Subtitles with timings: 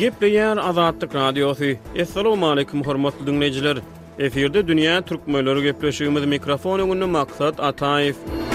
[0.00, 1.64] Gepleyen Azadlık Radyosu.
[1.94, 3.78] Esselamu aleyküm hormatlı dinleyiciler.
[4.18, 8.16] Efirde Dünya Türk Möylörü Gepleşiğimiz mikrofonu gönlü maksat Ataif.
[8.28, 8.49] Müzik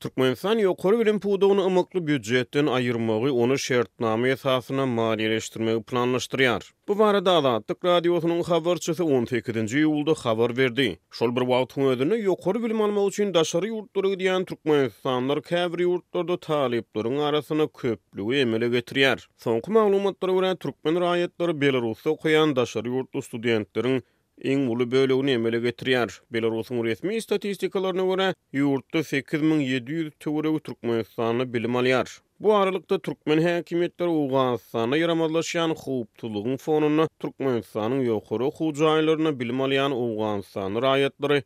[0.00, 6.62] Türkmenistan ýokary bilim pudugyny ymykly bütçeden ayırmağı onu şertnamä esasyna maliýeleşdirmegi planlaşdyrýar.
[6.88, 10.86] Bu barada Adatlyk radiosynyň habarçysy 12-nji ýulda habar berdi.
[11.18, 16.96] Şol bir wagt öňüne ýokary bilim almak üçin daşary ýurtlara gidýän türkmenistanlar käbir ýurtlarda talyp
[17.02, 19.18] arasına arasyna köplügi emele getirýär.
[19.46, 24.00] Soňky maglumatlara görä türkmen raýatlary Belarusda okuyan daşarı ýurtly studentleriň
[24.40, 26.08] iň ulu bölegini emele getirýär.
[26.32, 32.08] Belarusyň resmi statistikalaryna görä, ýurtda 8700 töwere türkmenistanly bilim alýar.
[32.40, 41.42] Bu aralykda türkmen häkimetleri Owgazystana ýaramazlaşýan howptulygyň fonuny türkmenistanyň ýokary howjaýlaryna bilim alýan Owgazystan raýatlary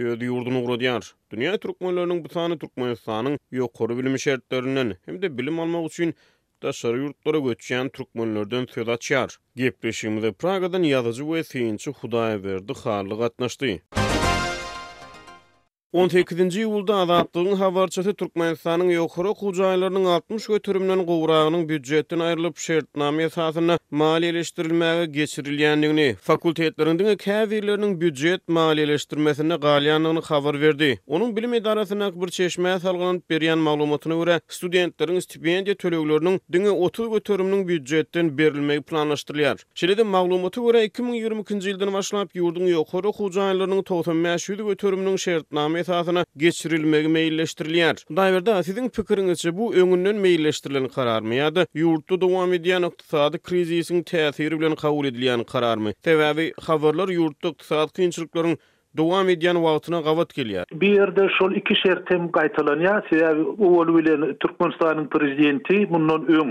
[0.00, 1.06] ýöde ýurduny gurýar.
[1.30, 6.16] Dünýä türkmenläriniň bu sany türkmenistanyň ýokary bilim şertlerinden hem-de bilim almak üçin
[6.62, 9.30] da şäher yurtlara göçen türkmenlerden tutdyr.
[9.62, 12.72] Gepeşimi de Pragadan ýadyjy bu efendi Hudaýew berdi.
[12.82, 13.72] Xarlyga atnaşdy.
[15.92, 25.02] 18-nji ýylda adatlygyň habarçysy Türkmenistanyň ýokary hujajlarynyň 60 götürümden gowragynyň büdjetden aýrylyp şertnamä esasyna maliýeleşdirilmäge
[25.18, 30.90] geçirilýändigini, fakultetleriniň käwirleriniň büdjet maliýeleşdirmesine galyanyny habar berdi.
[31.06, 37.68] Onuň bilim edarasynyň bir çeşmäge salgylan berýän maglumatyna görä, studentleriň stipendiýa töleýüleriniň diňe 30 götürümden
[37.68, 39.60] büdjetden berilmegi planlaşdyrylýar.
[39.76, 47.96] Şeýledigi maglumaty görä 2020-nji ýyldan başlanyp ýurduň ýokary hujajlarynyň 95% götürümden şertnamä esasına geçirilmek meyilleştirilýär.
[48.18, 54.74] Daýberde siziň pikiriňizçe bu öňünden meyilleştirilen kararmy ýa-da ýurtda dowam edýän ykdysady krizisiň täsiri bilen
[54.84, 55.82] kabul edilýän kararmy?
[55.92, 55.96] mı?
[56.08, 58.54] Täwäbi habarlar ýurtda ykdysady kynçylyklaryň
[59.00, 60.64] Dowam edýän wagtyna gawat gelýär.
[60.80, 63.02] Bir ýerde şol iki şertem gaýtalanýar.
[63.10, 66.50] Sebäbi owul bilen Türkmenistanyň prezidenti bundan öň,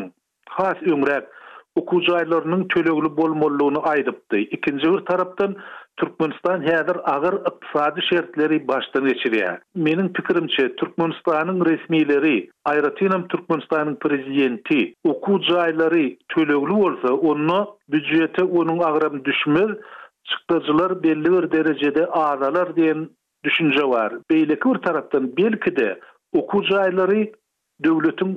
[0.50, 1.28] has öňrek
[1.75, 4.41] okuwçylarynyň tölegli bolmolluğunu aýdypdy.
[4.58, 5.52] Ikinji bir tarapdan
[6.00, 9.57] Türkmenistan häzir agyr iqtisadi şertleri başdan geçirýär.
[9.88, 12.35] Meniň pikirimçe Türkmenistanyň resmileri,
[12.72, 14.79] aýratynam Türkmenistanyň prezidenti,
[15.13, 17.66] okuw jaýlary tölegli bolsa, onuň
[17.96, 19.69] büdžeti onuň agram düşmez,
[20.31, 23.06] çykdyrjylar belli bir derejede aýalar diýen
[23.46, 24.12] düşünje bar.
[24.31, 26.00] Beýleki bir tarapdan belki de
[26.34, 27.28] okuw jaýlary
[27.85, 28.29] döwletiň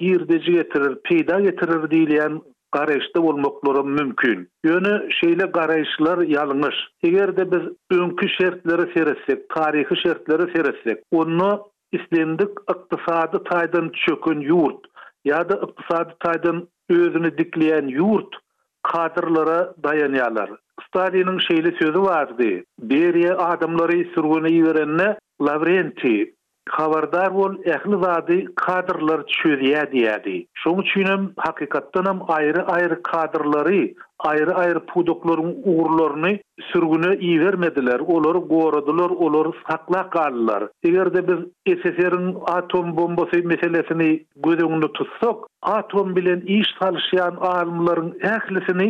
[0.00, 2.40] girdeji getirir, peýda getirir diýilýän
[2.76, 4.48] garaşda bolmakları mümkün.
[4.64, 6.92] Yönü şeyle garaşlar yalınır.
[7.02, 7.60] Eger de biz
[7.98, 14.80] önkü şertleri seyretsek, tarihi şertleri seyretsek, onu islendik iktisadi taydan çökün yurt,
[15.24, 18.34] ya da iktisadi taydan özünü dikleyen yurt,
[18.82, 20.50] kadrlara dayanyalar.
[20.88, 22.42] Stalin'in şeyli sözü vardı.
[22.78, 26.35] Beriye adamları sürgünü yiverenne Lavrenti,
[26.74, 30.36] Havardar bol ehli zadi kadrlar çözüye diyadi.
[30.62, 33.82] Şoň üçinem hakykatdan hem aýry-aýry kadrlary,
[34.30, 36.32] aýry-aýry pudoklaryň ugurlaryny
[36.70, 40.62] sürgüne iýermediler, olary gorudylar, olary sakla galdylar.
[40.90, 41.40] Egerde biz
[41.82, 42.28] SSR-in
[42.58, 44.10] atom bombasy meselesini
[44.48, 45.36] gözüňde tutsak,
[45.78, 48.88] atom bilen iş salyşan alimlaryň ehlisini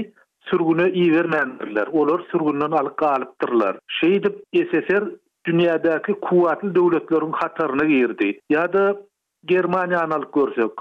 [0.51, 1.87] sürgüne iýermendirler.
[2.03, 3.79] Olar sürgünden alyp galypdyrlar.
[4.01, 4.35] Şeýdip
[4.71, 5.05] SSR
[5.47, 8.29] dünýädäki kuwatly döwletleriň hatarına girdi.
[8.53, 8.85] Ýa-da
[9.45, 10.73] Germania analyk görsek,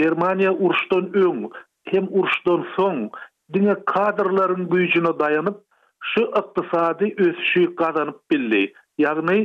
[0.00, 1.48] Germania urşdan öň
[1.92, 3.08] hem urşdan soň
[3.54, 5.56] diňe kadrların güýjüne daýanyp
[6.14, 8.62] şu ykdysady ösüşi gazanyp bildi.
[9.00, 9.40] Ýagny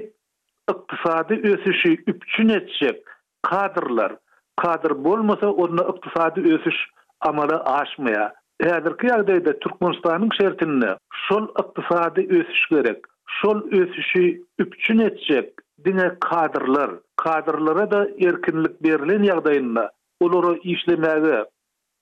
[0.72, 3.02] ykdysady ösüşi üpçün etjek
[3.42, 4.18] kadrlar,
[4.58, 6.78] kadr bolmasa onda ykdysady ösüş
[7.22, 8.34] amala aşmaya.
[8.62, 8.68] ki,
[9.10, 10.98] ýagdaýda Türkmenistanyň şertinde
[11.28, 12.98] şol ykdysady ösüş gerek.
[13.30, 15.54] şol ösüşü üpçün etjek
[15.86, 16.92] dine kadrlar,
[17.24, 21.46] kadrlara da erkinlik berilen ýagdaýynda olary işlemäge,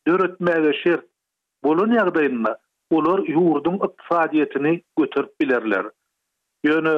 [0.07, 1.05] döretmäge şert
[1.67, 2.53] bolan ýagdaýynda
[2.91, 5.85] olar ýurdun ykdysadyýetini göterip bilerler.
[6.67, 6.95] Ýöne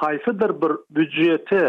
[0.00, 1.64] haýsydyr bir büdjete,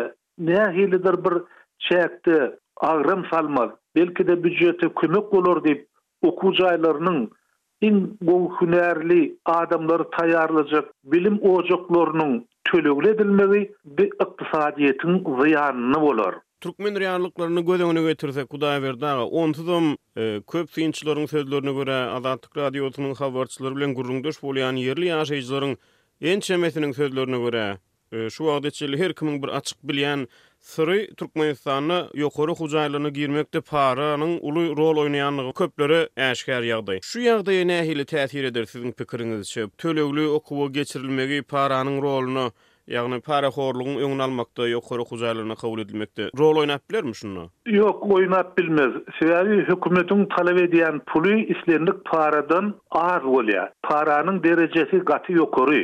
[0.52, 1.42] nähilidir bir
[1.90, 2.38] çäkti,
[2.82, 5.86] agrym salmaz, belki de büdjete kömek bolar diýip
[6.22, 7.32] okucaylarının
[7.88, 7.96] in
[8.28, 9.22] gol hünärli
[9.58, 12.34] adamlary taýýarlajak bilim ojoklarynyň
[12.70, 13.60] tölegle edilmegi
[14.00, 16.36] bir ykdysadiýetiň zyýanyny bolar.
[16.66, 19.26] Türkmen riyanlıklarını göz önüne getirse Kuday verdi ağa.
[19.26, 19.88] Ontudum
[20.18, 25.78] e, köp sinçilerin sözlerine göre Azatlık Radyosu'nun havarçıları bilen gurrundoş bolyan yerli yaşayıcıların
[26.22, 27.78] en çemesinin sözlerine göre
[28.12, 30.28] şu wagt her kimin bir açyk bilýän
[30.60, 37.00] Sıry Türkmenistan'a ýokary hucaylını girmekte paranın ulu rol oynayanlığı köplere äşgär ýagdy.
[37.02, 39.70] Şu yağdaya nehili täsir edir sizin pikiriniz için?
[39.78, 42.52] Tölevli okuva geçirilmegi paranın rolunu
[42.88, 44.84] Yani para horluğun ön almakta yok
[45.62, 46.30] kabul edilmekte.
[46.40, 48.94] Rol oynap bilermi Yok oynat bilmez.
[49.20, 53.68] Sebebi hükümetin talep ediyen pulu islendik paradan ağır oluyor.
[53.84, 55.76] Paranın derecesi gaty yok horu.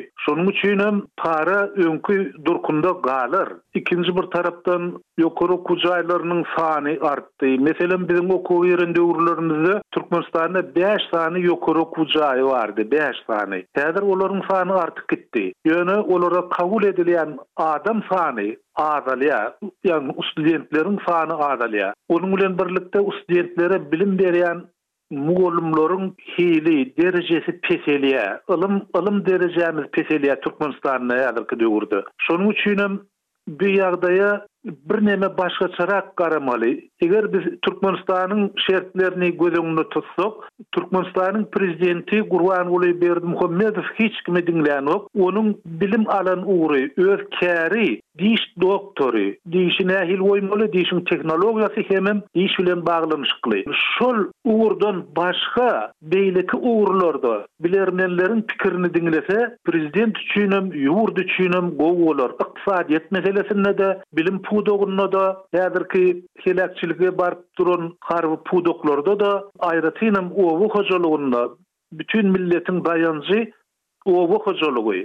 [0.49, 3.49] üçin hem para önkü durkunda kalır.
[3.73, 7.45] Ikinci bir tarapdan yokuru kucaylarının sany arttı.
[7.45, 12.91] Meselen bizim oku yerinde uğurlarımızda Türkmenistan'da 5 sany yokuru kucayı vardı.
[12.91, 13.63] 5 sany.
[13.73, 15.53] Tadır onların sany artyp gitdi.
[15.65, 21.93] Yani olara kabul edilen adam sani azalya, yani ustudentlerin sani azalya.
[22.09, 24.63] Onun ulen birlikte ustudentlere bilim veriyen
[25.11, 32.05] muğulumların hili, derecesi peseliya, ılım, ılım derecemiz peseliya, Türkmenistanlaya alakadu yurdu.
[32.21, 33.03] Sonu üçünüm,
[33.47, 34.45] bir yagdaya
[34.83, 36.89] bir neme başka çarak garamaly.
[37.01, 40.33] Eger biz Türkmenistan'ın şertlerini göz önüne tutsak,
[40.75, 48.01] Türkmenistanyň prezidenti Gurvan Uli Berdi hiç kime dinleyen onuň Onun bilim alan uğru, öz kari,
[48.19, 53.29] diş doktori, dişin ehil oymalı, dişin teknologiyası hemen diş bilen bağlamış
[53.99, 62.29] Şol uğurdan başga beýleki uğurlarda bilermenlerin pikirini dinlese, prezident üçünüm, yurt üçünüm, gov olur.
[63.13, 65.23] meselesinde de bilim pu pudogunno da
[65.53, 66.05] näderki
[66.43, 69.31] helakçylygy bar duran harwy pudoklarda da
[69.69, 71.41] aýratynym owu hojalygynda
[71.99, 73.43] bütün milletin bayancy
[74.05, 75.03] owu hojalygy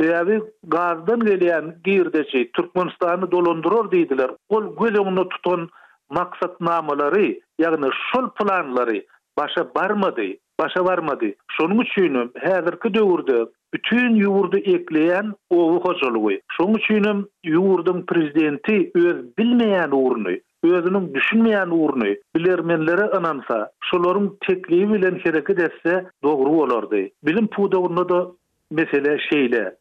[0.00, 4.30] Sebebi gazdan gelen girdeci Türkmenistan'ı dolandırır dediler.
[4.48, 5.68] Ol gölünü tutan
[6.10, 9.04] maksatnamalary, namaları, yani şul planları
[9.38, 10.32] başa barmady.
[10.60, 11.24] başa varmadı.
[11.52, 16.36] Şonun üçin häzirki döwürde bütün ýuwurdy ekleýän owu hojalygy.
[16.56, 22.06] Şoň üçin prezidenti öz bilmeýän urny, özünün düşünmeyen uğruna
[22.36, 26.96] bilermenlere anansa, şolorun tekliği bilen hareket etse doğru olardı.
[27.22, 28.26] Bilim puğdağında da
[28.70, 29.74] mesele şeyle,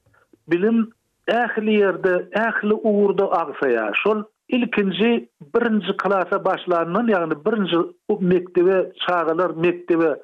[0.47, 0.89] bilim
[1.27, 7.75] ehli yerde, ehli uğurda aksaya, şol ilkinci, birinci klasa başlarının, yani birinci
[8.21, 10.15] mektebe çağılar mektebe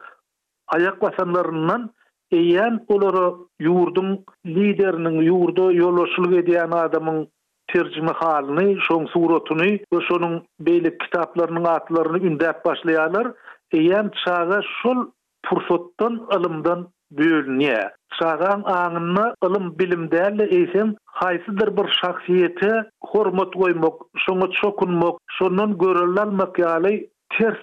[0.69, 1.89] ayak basanlarından
[2.31, 7.27] eyyen olara yurdun liderinin yurda yoloşuluk ediyen adamın
[7.73, 13.27] tercüme halini, şon suratını ve şonun beylik kitaplarının adlarını ündep başlayanlar
[13.71, 14.97] eyyen çağa şol
[15.43, 17.91] pursottan ılımdan bölünye.
[18.21, 22.71] Çağan anını ılım bilim değerli eysen haysidir bir şahsiyeti
[23.03, 27.57] hormat koymak, şonu çokunmak, şonun görüllen makyali ters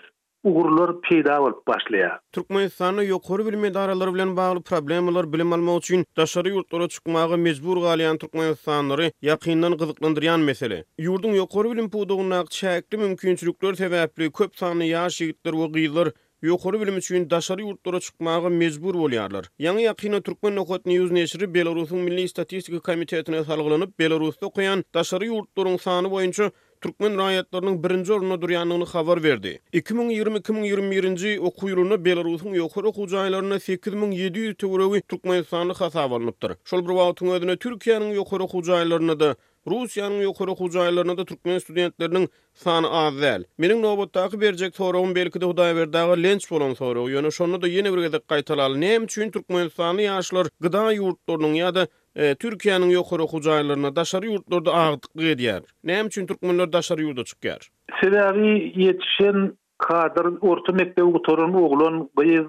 [0.46, 2.19] ugurlar peýda bolup başlaýar.
[2.37, 8.19] Türkmenistanyň ýokary bilim edaralary bilen bagly problemler bilen almak üçin daşary ýurtlara çykmagy mejbur galýan
[8.25, 10.81] Türkmenistanlary ýakynyndan gyzyklandyran mesele.
[11.08, 16.12] Ýurdun ýokary bilim pudugyna çäkli mümkinçilikler sebäpli köp sanly ýaş ýigitler we gyzlar
[16.50, 19.44] ýokary bilim üçin daşary ýurtlara çykmagy mejbur bolýarlar.
[19.66, 26.06] Ýa-ni türkmen nokatyny ýüzüne ýeşirip Belarusyň Milli Statistika Komitetine salgylanyp Belarusda okuyan daşary ýurtlaryň sany
[26.10, 26.50] boýunça
[26.84, 29.52] Türkmen raýatlarynyň birinji orunda durýanyny habar berdi.
[29.78, 36.56] 2020-2021-nji okuw ýylyny Belarusyň ýokary okuw jaýlaryna 8700 töwerek türkmen sanly hasaba alynypdyr.
[36.73, 39.31] Şol bir wagtyň özünde Türkiýanyň ýokary okuw jaýlaryna-da
[39.71, 43.45] Rusiyanın yokara hucaylarına da Türkmen studentlerinin san azel.
[43.59, 48.29] Menin nobottaki bercek soruğun belki de hudaya verdağı lenç bolan şonu da yeni bir gedek
[48.29, 48.75] kaytalal.
[48.77, 54.75] Neyem çün Türkmen sanı yaşlar gıda yurtlarının ya da e, Türkiye'nin yokara hucaylarına daşarı yurtlarda
[54.75, 55.63] ağdık gediyer.
[55.85, 57.69] Neyem çün Türkmenler daşarı yurda çıkıyar.
[58.03, 62.46] Sebebi yetişen kadar orta mektebi kutoran oğlan gayiz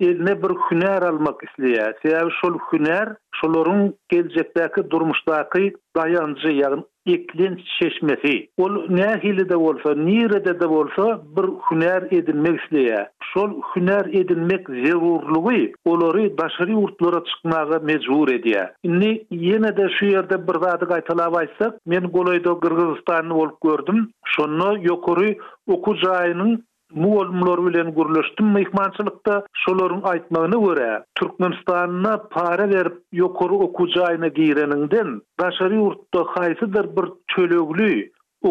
[0.00, 1.94] eline bir hüner almak isleyer.
[2.02, 6.84] Sebebi şol hüner, şolorun gelecekteki durmuştaki dayancı yarım.
[7.06, 8.48] iklin çeşmesi.
[8.58, 13.06] Ol nähili de bolsa, nirede de bolsa bir hünär edinmek isleýä.
[13.32, 18.66] Şol hünär edinmek zewurlugy olary başary urtlara çykmagy mejbur edýär.
[18.88, 24.10] Indi ýene de şu ýerde bir wagt gaýtalap men goloydo Gürgistanyň olup gördüm.
[24.24, 25.96] Şonu yokori okuw
[26.94, 30.86] Bu olumlar bilen gurulüşdim mehmançylykda şolaryň aýtmagyny görä
[31.20, 35.08] Türkmenistana para berip ýokary okuw jaýyna giýreninden
[35.42, 37.90] başary urtda haýsydyr bir çölegli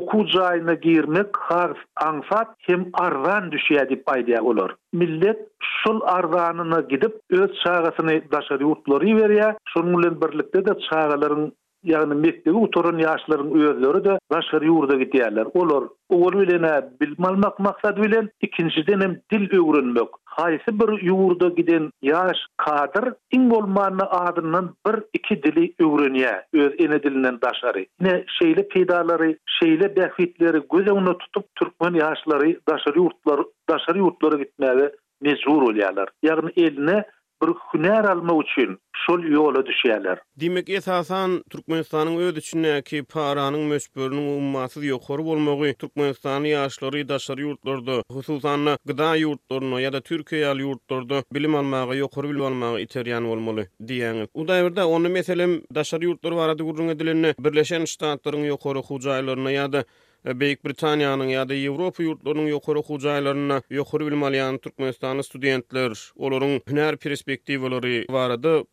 [0.01, 1.79] okuw jaýyna girmek hars
[2.09, 4.71] ansat hem arwan düşýär diýip aýdýar
[5.03, 5.39] Millet
[5.81, 11.49] şol arwanyna gidip öz çağasyny başary urtlary berýär, şonuň bilen birlikde de çağalaryň
[11.83, 15.47] Yani mektebi utorun yaşlıların üyeleri de başka yurda gidiyorlar.
[15.53, 15.89] Olur.
[16.09, 20.07] Oğul bilen bilmalmak maksadı bilen ikinci denem dil öğrenmek.
[20.25, 26.33] Haysi bir yurda giden yaş kadır in olmanı adından bir iki dili öğreniyor.
[26.53, 27.85] Öz ene dilinden taşarı.
[28.01, 34.91] Ne şeyle pidaları, şeyle behvitleri göz önüne tutup Türkmen yaşları taşarı yurtları taşarı yurtları gitmeye
[35.21, 36.07] mezur oluyorlar.
[36.23, 37.03] Yani eline
[37.41, 40.17] bir hünär alma üçin şol ýola düşýärler.
[40.43, 48.71] Demek esasan Türkmenistanyň öz içindäki paranyň möçbörünün ummasy ýokary bolmagy Türkmenistanyň ýaşlary daşary ýurtlarda, hususan
[48.89, 54.27] gyda ýurtlaryna ýa-da Türkiýe ýurtlarda bilim almagy ýokary bilim almagy iterýän bolmaly diýeni.
[54.35, 59.85] Bu dowrda onuň meselem daşary ýurtlar barada gurrun edilenini Birleşen Ştatlaryň ýokary hujaýlaryna ýa-da
[60.31, 68.01] ebek Britaniýanyň ýa-da Ýewropa ýurtlarynyň ýokary okuw jaýlaryna ýokury bilmeýän Türkmenistanyň studentleri, olaryň hünär perspektiwalary
[68.11, 68.67] baradyk,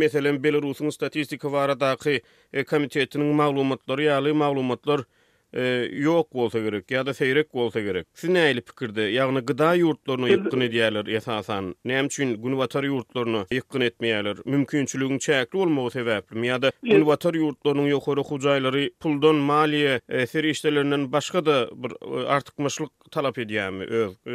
[0.00, 5.04] meselem Belarusyň statistika baradaky e, komitetiniň maglumatlary ýa maglumatlar
[5.52, 5.62] e,
[6.02, 8.06] yok bolsa gerek ya da seyrek bolsa gerek.
[8.14, 9.04] Siz näli pikirde?
[9.12, 11.72] Ýagny gıda ýurtlaryny ýykyn edýärler ýasasan.
[11.86, 14.40] Näme üçin günwatar ýurtlaryny ýykyn etmeýärler?
[14.46, 21.06] Mümkinçiligiň çäkli bolmagy sebäpli Ya da günwatar ýurtlarynyň ýokary hujaýlary puldan maliýe e, seri işlerinden
[21.12, 24.32] başga da bir e, artykmaşlyk talap edýärmi öz e,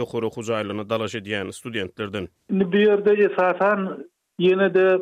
[0.00, 2.28] ýokary hujaýlaryny dalaş edýän studentlerden?
[2.50, 3.88] Indi bu ýerde ýasasan
[4.40, 4.98] ýene-de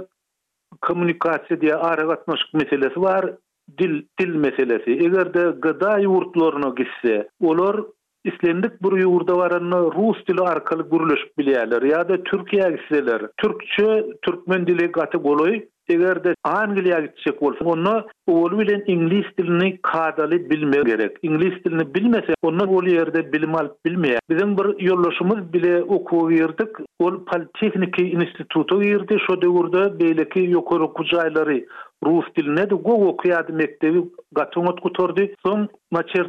[0.87, 3.37] kommunikasiýa diýe aragatnaşyk meselesi bar.
[3.81, 7.77] dil dil meselesi eger de gıda yurtlaryna gitse olar
[8.25, 9.51] islendik bir yurda
[9.99, 15.61] rus dili arkaly gurulyşyp bilýärler ya da türkiýe gitseler türkçe türkmen dili gaty bolýar
[15.93, 17.93] Egerde Angliya gitsek bolsa, onu
[18.27, 21.17] oğul bilen ingilis dilini kadalı bilmek gerek.
[21.23, 24.19] İngiliz dilini bilmese, onu ol yerde bilim alıp bilmeye.
[24.31, 26.69] Bizim bir yollaşımız bile oku verdik.
[26.99, 29.17] Ol Politekniki Institutu girdi.
[29.27, 31.65] Şu devurda beyleki yukarı kucayları
[32.07, 35.21] Rus diline de gog okuyadı mektebi gatun otkutordu.
[35.47, 36.27] Son maçer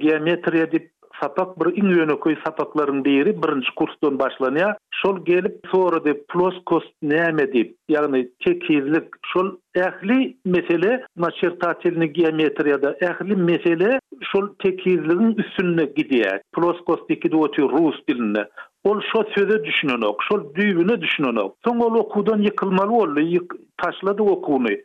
[0.00, 0.90] geometriya dip
[1.22, 4.68] sapak bir iň ýöne köý sapaklaryň biri birinji kursdan başlanýa
[5.00, 9.48] şol gelip sora dep ploskost näme dip ýagny tekizlik şol
[9.86, 10.18] ähli
[10.54, 10.92] mesele
[11.24, 13.90] maçer tahtilini geometriýada ähli mesele
[14.32, 18.46] şol tekizligiň üstünne gidýär ploskost ikide oturýar rus dilinde
[18.90, 24.76] ol şol söze düşünenok şol düýbünü düşünenok soň ol okuwdan ýykylmaly boldy ýyk taşlady okuwny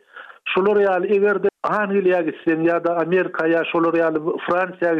[0.54, 4.92] şol real egerde Ahan ýa-da Amerika ýa-da şol ýaly Fransiýa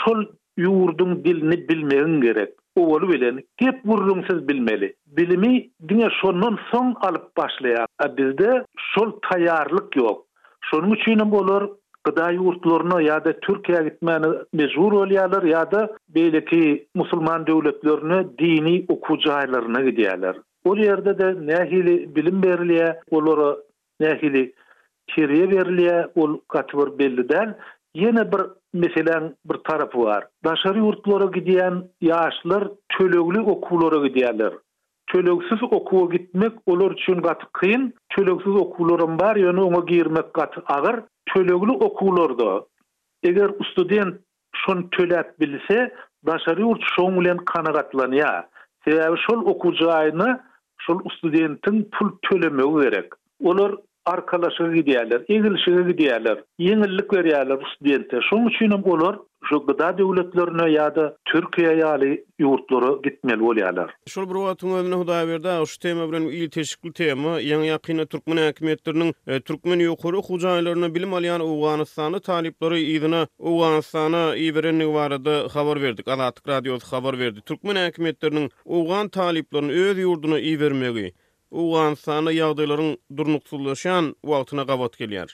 [0.00, 2.52] şol yurdun dilini bilmeyin gerek.
[2.76, 4.94] Oğulu bilen, kip vurrun siz bilmeli.
[5.06, 7.86] Bilimi dine şonun son alıp başlaya.
[7.98, 10.26] A e bizde şol tayarlık yok.
[10.60, 11.68] Şonun üçünü olur,
[12.04, 16.44] gıda yurtlarına ya da Türkiye'ye gitmeni mecbur olyalar ya da böyle
[16.94, 20.36] musulman devletlerine dini okucaylarına gidiyalar.
[20.64, 23.56] O yerde de nehili bilim berliye, olora
[24.00, 24.52] nehili
[25.06, 27.28] kiriye berliye, ol katıver belli
[27.98, 28.40] Yine bir
[28.72, 30.24] meselen bir tarafı var.
[30.44, 34.52] Daşarı yurtlara gidiyen yaşlar çölöglü okullara gidiyerler.
[35.06, 37.94] Çölöksüz okula gitmek olur çün katı kıyın.
[38.10, 41.02] Çölöksüz okulların bari yönü ona girmek katı ağır.
[41.34, 42.64] Çölöglü okullarda.
[43.22, 44.18] Eger ustudiyen
[44.56, 45.94] şun tölat bilse,
[46.26, 48.48] daşarı yurt şun ulen kanagatlanıya.
[48.84, 50.44] Sebebi şun okucayna
[50.80, 51.82] şun pul
[52.22, 52.62] tölü tölü
[53.42, 53.76] olur
[54.12, 58.18] arkalaşı gidiyerler, egilşi gidiyerler, ýeňillik berýärler bu studente.
[58.30, 59.14] Şun üçün hem olur,
[59.48, 59.86] şu da
[61.58, 62.22] yali
[63.04, 63.88] gitmeli bolýarlar.
[64.08, 68.36] Şol bir atın ödüne hudaya verdi, şu tema bilen ili teşikli tema, yan yakine Türkmen
[68.36, 76.08] häkimetleriniň e, Türkmen yukarı hucaylarına bilim alýan Uganistan'ı talipleri idine Uganistan'a iberenini varada habar verdik,
[76.08, 76.48] alatik
[76.92, 77.24] habar berdi.
[77.24, 77.40] verdi.
[77.40, 81.10] Türkmen häkimetleriniň Türkmen hakimiyy, öz ýurduna Türkmen
[81.56, 85.28] uwan sana ýagdaýlaryň durnuksuzlaşan wagtyna gawat gelýär.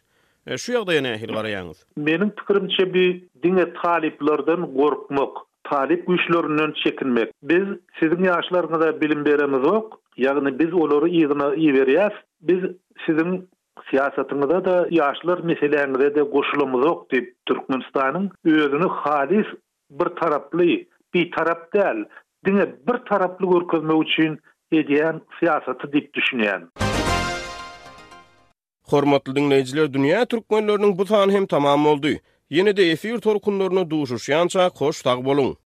[0.47, 1.79] E, şu ýagdaýa näme hil garaýanyz?
[2.09, 3.09] Meniň pikirimçe bir
[3.45, 5.33] dine taliplerden gorkmak,
[5.71, 7.35] talip güýçlerinden çekinmek.
[7.43, 7.67] Biz
[7.99, 12.11] siziň ýaşlaryňyza bilim beremiz ok, ýagny biz olary ýygyna iýi
[12.43, 12.63] Biz
[13.07, 13.43] siziň
[13.91, 19.47] siýasatyňyza da ýaşlar meselelerinde de goşulmaz ok diýip Türkmenistanyň özüni halis
[19.91, 21.63] bir taraply, bir tarap
[22.47, 24.41] dine bir taraply görkezme üçin
[24.81, 26.63] edýän siýasaty diýip düşünýän.
[28.93, 32.15] Hormatly dinleyijiler, dünýä türkmenläriniň bu sany hem tamam boldy.
[32.57, 35.62] Ýene-de efir torkunlaryny duşuşýança hoş tag boluň.